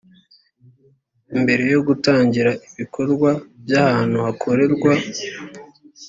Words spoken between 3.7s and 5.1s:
ahantu hakorerwa